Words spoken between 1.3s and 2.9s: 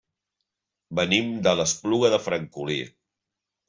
de l'Espluga de Francolí.